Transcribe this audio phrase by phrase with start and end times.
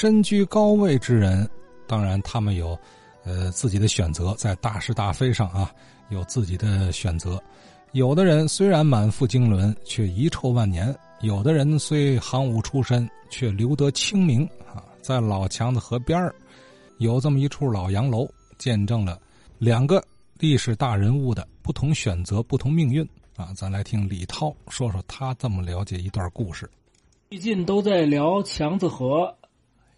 [0.00, 1.46] 身居高位之人，
[1.86, 2.68] 当然他们有，
[3.22, 5.70] 呃，自己的选择，在大是大非上啊，
[6.08, 7.38] 有自己的选择。
[7.92, 10.90] 有的人虽然满腹经纶，却遗臭万年；
[11.20, 14.82] 有的人虽行伍出身，却留得清明啊。
[15.02, 16.32] 在老墙子河边
[16.96, 18.26] 有这么一处老洋楼，
[18.56, 19.20] 见证了
[19.58, 20.02] 两个
[20.38, 23.06] 历史大人物的不同选择、不同命运
[23.36, 23.52] 啊。
[23.54, 26.66] 咱来听李涛说说他这么了解一段故事。
[27.28, 29.32] 最近都在聊强子河，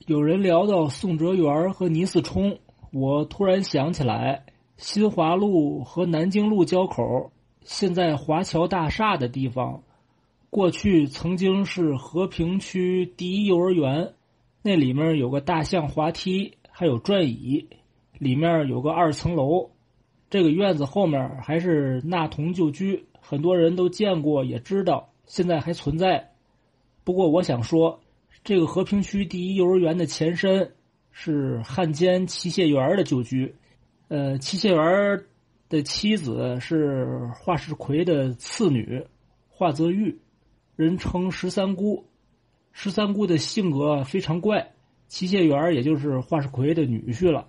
[0.07, 2.59] 有人聊到宋哲元和倪四冲，
[2.93, 9.83] 我突然想起来，新华路和南京路交口，现在华侨大厦的地方，
[10.51, 14.15] 过去曾经是和平区第一幼儿园，
[14.63, 17.69] 那里面有个大象滑梯，还有转椅，
[18.19, 19.71] 里面有个二层楼，
[20.31, 26.33] 这个院子后面还是纳童旧居，很多人都见过，也知道，现在还存在。
[27.05, 28.01] 不过我想说，
[28.45, 30.73] 这个和平区第一幼儿园的前身
[31.11, 33.55] 是汉奸齐谢元的旧居。
[34.09, 35.25] 呃，齐谢元
[35.69, 39.07] 的妻子是华世奎的次女
[39.49, 40.19] 华泽玉，
[40.75, 42.05] 人称十三姑。
[42.73, 44.73] 十三姑的性格非常怪，
[45.07, 47.49] 齐谢元也就是华世奎的女婿了。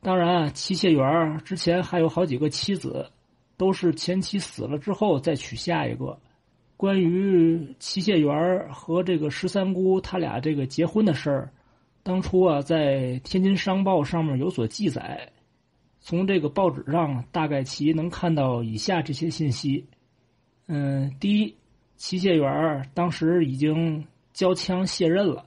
[0.00, 3.10] 当然，齐谢元之前还有好几个妻子，
[3.56, 6.20] 都是前妻死了之后再娶下一个。
[6.78, 11.50] 关于齐谢元和这个十三姑他俩这个结婚的事儿，
[12.04, 15.28] 当初啊，在《天津商报》上面有所记载。
[15.98, 19.84] 从这个报纸上大概其能看到以下这些信息：
[20.68, 21.52] 嗯，第一，
[21.96, 25.44] 齐谢元当时已经交枪卸任了；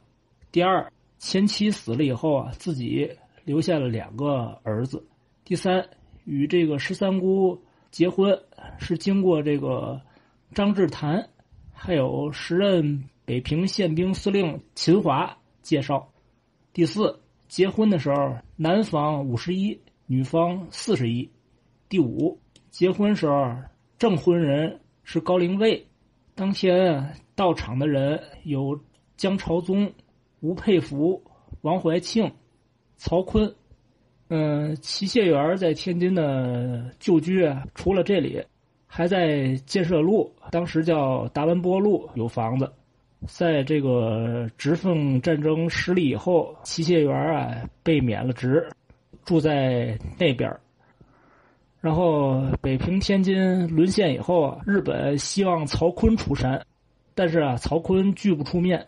[0.52, 3.10] 第二，前妻死了以后啊，自己
[3.45, 5.00] 留下了两个儿子；
[5.45, 5.88] 第三，
[6.26, 7.58] 与这个十三姑
[7.90, 8.38] 结婚
[8.78, 10.02] 是经过这个。
[10.54, 11.30] 张志坛，
[11.72, 16.10] 还有时任北平宪兵司令秦华介绍。
[16.74, 21.30] 第四，结婚的时候，男方五十一，女方四十一。
[21.88, 22.38] 第五，
[22.70, 23.56] 结婚时候
[23.98, 25.88] 证婚人是高凌卫。
[26.36, 28.78] 当天到场的人有
[29.16, 29.90] 江朝宗、
[30.42, 31.23] 吴佩孚、
[31.61, 32.30] 王怀庆、
[32.98, 33.54] 曹锟。
[34.28, 38.44] 嗯，齐谢元在天津的旧居，除了这里。
[38.94, 42.70] 还在建设路，当时叫达文波路有房子，
[43.26, 48.68] 在这个直奉战争失利以后，齐谢元啊被免了职，
[49.24, 50.54] 住在那边
[51.80, 56.62] 然后北平天津沦陷以后，日本希望曹锟出山，
[57.16, 58.86] 但是啊曹锟拒不出面。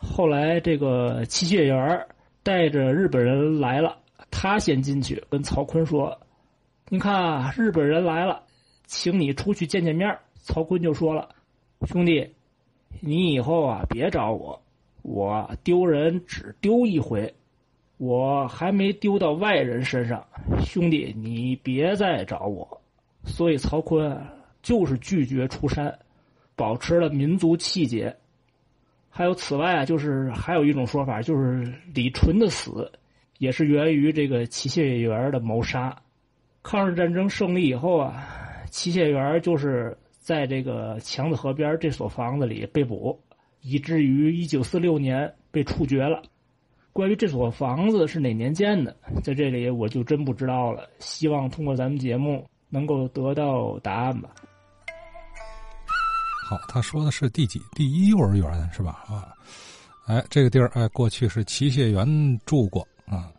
[0.00, 2.06] 后来这个齐谢元
[2.42, 3.98] 带着日本人来了，
[4.30, 6.18] 他先进去跟曹锟说
[6.88, 8.42] ：“你看啊，日本人来了。”
[8.88, 11.28] 请你出去见见面曹锟就说了
[11.86, 12.32] ：“兄弟，
[13.00, 14.62] 你以后啊别找我，
[15.02, 17.34] 我丢人只丢一回，
[17.98, 20.26] 我还没丢到外人身上。
[20.64, 22.80] 兄弟，你别再找我。”
[23.24, 24.18] 所以曹锟
[24.62, 25.98] 就是拒绝出山，
[26.56, 28.16] 保持了民族气节。
[29.10, 32.90] 还有此外啊，就是还有一种说法，就是李纯的死
[33.36, 35.94] 也是源于这个齐谢元的谋杀。
[36.62, 38.46] 抗日战争胜利以后啊。
[38.70, 43.18] 齐谢元就是在这个强子河边这所房子里被捕，
[43.62, 46.22] 以至于一九四六年被处决了。
[46.92, 50.88] 关于这所房子是哪年建的，在这里我就真不知道了。
[50.98, 54.30] 希望通过咱们节目能够得到答案吧。
[56.48, 57.60] 好，他说的是第几？
[57.76, 59.04] 第一幼儿园是吧？
[59.06, 59.32] 啊，
[60.06, 62.06] 哎，这个地儿哎，过去是齐谢元
[62.44, 63.30] 住过啊。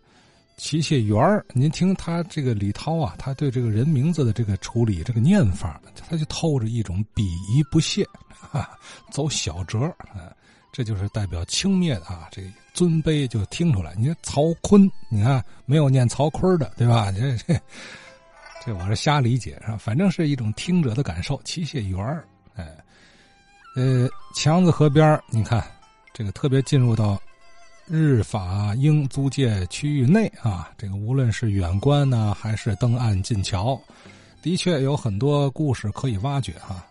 [0.59, 1.17] 齐谢元
[1.53, 8.77] 您听他这个李涛啊，他对这个人名字的这个处理，这个念法，他就透着一种鄙夷不屑，哈，
[9.09, 10.35] 走小辙，啊，
[10.73, 12.41] 这就是代表轻蔑的啊，这
[12.73, 13.95] 尊卑就听出来。
[13.97, 17.09] 你说曹锟，你看没有念曹坤的，对吧？
[17.15, 17.57] 这这
[18.65, 19.77] 这我是瞎理解是吧？
[19.77, 21.41] 反正是一种听者的感受。
[21.45, 22.23] 齐谢元
[22.55, 22.67] 哎，
[23.77, 25.65] 呃，强子河边你看
[26.13, 27.17] 这个特别进入到。
[27.91, 33.81] 日法英租界区域内啊，这个无论是远观呢，还是登岸进桥，
[34.43, 36.85] 的确有很多故事可以挖掘哈。